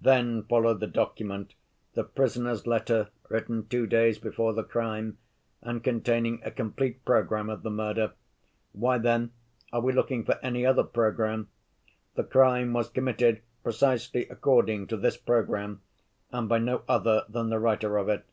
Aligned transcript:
"Then 0.00 0.42
followed 0.48 0.80
the 0.80 0.88
document, 0.88 1.54
the 1.94 2.02
prisoner's 2.02 2.66
letter 2.66 3.10
written 3.28 3.68
two 3.68 3.86
days 3.86 4.18
before 4.18 4.52
the 4.52 4.64
crime, 4.64 5.18
and 5.62 5.80
containing 5.84 6.40
a 6.42 6.50
complete 6.50 7.04
program 7.04 7.48
of 7.48 7.62
the 7.62 7.70
murder. 7.70 8.14
Why, 8.72 8.98
then, 8.98 9.30
are 9.72 9.80
we 9.80 9.92
looking 9.92 10.24
for 10.24 10.40
any 10.42 10.66
other 10.66 10.82
program? 10.82 11.50
The 12.16 12.24
crime 12.24 12.72
was 12.72 12.88
committed 12.88 13.42
precisely 13.62 14.26
according 14.26 14.88
to 14.88 14.96
this 14.96 15.16
program, 15.16 15.82
and 16.32 16.48
by 16.48 16.58
no 16.58 16.82
other 16.88 17.24
than 17.28 17.48
the 17.50 17.60
writer 17.60 17.96
of 17.96 18.08
it. 18.08 18.24